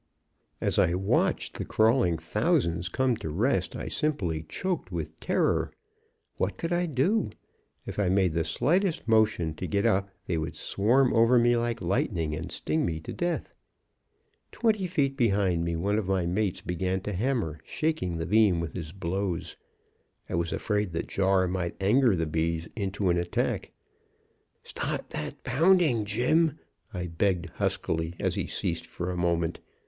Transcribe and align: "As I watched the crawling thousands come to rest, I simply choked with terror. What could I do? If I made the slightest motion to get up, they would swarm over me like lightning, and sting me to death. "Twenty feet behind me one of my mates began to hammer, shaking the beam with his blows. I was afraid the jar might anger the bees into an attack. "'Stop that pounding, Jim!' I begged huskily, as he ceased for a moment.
"As 0.59 0.79
I 0.79 0.95
watched 0.95 1.59
the 1.59 1.63
crawling 1.63 2.17
thousands 2.17 2.89
come 2.89 3.15
to 3.17 3.29
rest, 3.29 3.75
I 3.75 3.87
simply 3.87 4.43
choked 4.49 4.91
with 4.91 5.19
terror. 5.19 5.71
What 6.37 6.57
could 6.57 6.73
I 6.73 6.87
do? 6.87 7.29
If 7.85 7.99
I 7.99 8.09
made 8.09 8.33
the 8.33 8.43
slightest 8.43 9.07
motion 9.07 9.53
to 9.53 9.67
get 9.67 9.85
up, 9.85 10.09
they 10.25 10.39
would 10.39 10.55
swarm 10.55 11.13
over 11.13 11.37
me 11.37 11.55
like 11.55 11.83
lightning, 11.83 12.35
and 12.35 12.51
sting 12.51 12.83
me 12.83 12.99
to 13.01 13.13
death. 13.13 13.53
"Twenty 14.51 14.87
feet 14.87 15.15
behind 15.15 15.63
me 15.63 15.75
one 15.75 15.99
of 15.99 16.07
my 16.07 16.25
mates 16.25 16.61
began 16.61 17.01
to 17.01 17.13
hammer, 17.13 17.59
shaking 17.63 18.17
the 18.17 18.25
beam 18.25 18.59
with 18.59 18.73
his 18.73 18.93
blows. 18.93 19.55
I 20.27 20.33
was 20.33 20.51
afraid 20.51 20.93
the 20.93 21.03
jar 21.03 21.47
might 21.47 21.75
anger 21.79 22.15
the 22.15 22.25
bees 22.25 22.67
into 22.75 23.09
an 23.11 23.17
attack. 23.19 23.69
"'Stop 24.63 25.11
that 25.11 25.43
pounding, 25.43 26.05
Jim!' 26.05 26.57
I 26.91 27.05
begged 27.05 27.51
huskily, 27.51 28.15
as 28.19 28.33
he 28.33 28.47
ceased 28.47 28.87
for 28.87 29.11
a 29.11 29.15
moment. 29.15 29.59